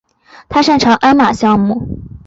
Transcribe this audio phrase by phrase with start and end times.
[0.49, 1.87] 他擅长鞍马项目。